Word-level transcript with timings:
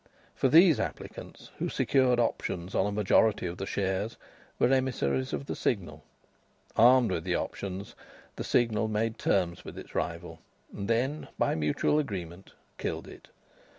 For 0.33 0.47
these 0.49 0.79
applicants, 0.79 1.51
who 1.59 1.69
secured 1.69 2.19
options 2.19 2.73
on 2.73 2.87
a 2.87 2.91
majority 2.91 3.45
of 3.45 3.59
the 3.59 3.67
shares, 3.67 4.17
were 4.57 4.73
emissaries 4.73 5.31
of 5.31 5.45
the 5.45 5.55
Signal. 5.55 6.03
Armed 6.75 7.11
with 7.11 7.23
the 7.23 7.35
options, 7.35 7.93
the 8.35 8.43
Signal 8.43 8.87
made 8.87 9.19
terms 9.19 9.63
with 9.63 9.77
its 9.77 9.93
rival, 9.93 10.39
and 10.75 10.87
then 10.87 11.27
by 11.37 11.53
mutual 11.53 11.99
agreement 11.99 12.53
killed 12.79 13.07
it. 13.07 13.27